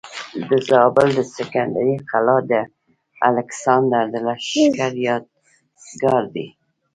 د 0.49 0.49
زابل 0.69 1.07
د 1.17 1.19
سکندرۍ 1.35 1.91
قلا 2.09 2.37
د 2.51 2.53
الکسندر 3.29 4.03
د 4.13 4.15
لښکر 4.27 4.91
یادګار 5.07 6.23
دی 6.35 6.47